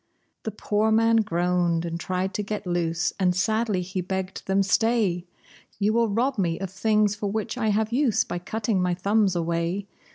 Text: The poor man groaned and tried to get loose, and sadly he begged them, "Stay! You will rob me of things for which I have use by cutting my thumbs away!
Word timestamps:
The 0.41 0.49
poor 0.51 0.91
man 0.91 1.17
groaned 1.17 1.85
and 1.85 1.99
tried 1.99 2.33
to 2.33 2.41
get 2.41 2.65
loose, 2.65 3.13
and 3.19 3.35
sadly 3.35 3.83
he 3.83 4.01
begged 4.01 4.47
them, 4.47 4.63
"Stay! 4.63 5.27
You 5.77 5.93
will 5.93 6.09
rob 6.09 6.39
me 6.39 6.57
of 6.59 6.71
things 6.71 7.13
for 7.15 7.29
which 7.31 7.55
I 7.55 7.67
have 7.67 7.93
use 7.93 8.23
by 8.23 8.39
cutting 8.39 8.81
my 8.81 8.95
thumbs 8.95 9.35
away! 9.35 9.85